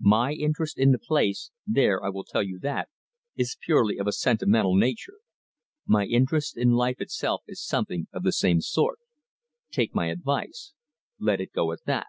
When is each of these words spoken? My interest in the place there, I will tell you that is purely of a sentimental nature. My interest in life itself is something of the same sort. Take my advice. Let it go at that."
My 0.00 0.32
interest 0.32 0.78
in 0.78 0.92
the 0.92 0.98
place 0.98 1.50
there, 1.66 2.02
I 2.02 2.08
will 2.08 2.24
tell 2.24 2.42
you 2.42 2.58
that 2.60 2.88
is 3.36 3.58
purely 3.60 3.98
of 3.98 4.06
a 4.06 4.12
sentimental 4.12 4.74
nature. 4.74 5.18
My 5.84 6.06
interest 6.06 6.56
in 6.56 6.70
life 6.70 7.02
itself 7.02 7.42
is 7.46 7.62
something 7.62 8.08
of 8.10 8.22
the 8.22 8.32
same 8.32 8.62
sort. 8.62 8.98
Take 9.70 9.94
my 9.94 10.06
advice. 10.06 10.72
Let 11.18 11.38
it 11.38 11.52
go 11.52 11.70
at 11.70 11.84
that." 11.84 12.06